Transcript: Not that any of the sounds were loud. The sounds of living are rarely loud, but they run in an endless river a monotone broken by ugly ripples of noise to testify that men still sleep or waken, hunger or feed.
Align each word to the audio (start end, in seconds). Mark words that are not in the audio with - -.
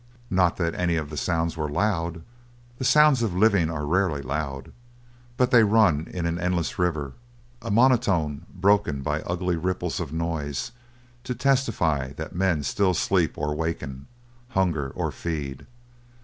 Not 0.31 0.57
that 0.57 0.73
any 0.73 0.95
of 0.95 1.11
the 1.11 1.15
sounds 1.15 1.55
were 1.55 1.69
loud. 1.69 2.23
The 2.79 2.83
sounds 2.83 3.21
of 3.21 3.35
living 3.35 3.69
are 3.69 3.85
rarely 3.85 4.23
loud, 4.23 4.71
but 5.37 5.51
they 5.51 5.63
run 5.63 6.07
in 6.11 6.25
an 6.25 6.39
endless 6.39 6.79
river 6.79 7.13
a 7.61 7.69
monotone 7.69 8.47
broken 8.51 9.03
by 9.03 9.21
ugly 9.21 9.57
ripples 9.57 9.99
of 9.99 10.11
noise 10.11 10.71
to 11.23 11.35
testify 11.35 12.13
that 12.13 12.33
men 12.33 12.63
still 12.63 12.95
sleep 12.95 13.37
or 13.37 13.53
waken, 13.53 14.07
hunger 14.57 14.91
or 14.95 15.11
feed. 15.11 15.67